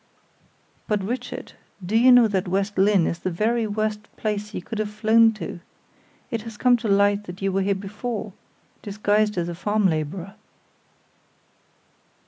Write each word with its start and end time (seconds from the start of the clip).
"But, 0.87 1.03
Richard, 1.03 1.53
do 1.85 1.95
you 1.95 2.11
know 2.11 2.27
that 2.27 2.47
West 2.47 2.75
Lynne 2.75 3.05
is 3.05 3.19
the 3.19 3.29
very 3.29 3.67
worst 3.67 4.01
place 4.17 4.51
you 4.51 4.59
could 4.59 4.79
have 4.79 4.89
flown 4.89 5.31
to? 5.33 5.59
It 6.31 6.41
has 6.41 6.57
come 6.57 6.75
to 6.77 6.87
light 6.87 7.25
that 7.25 7.43
you 7.43 7.51
were 7.51 7.61
here 7.61 7.75
before, 7.75 8.33
disguised 8.81 9.37
as 9.37 9.47
a 9.47 9.53
farm 9.53 9.85
laborer." 9.87 10.33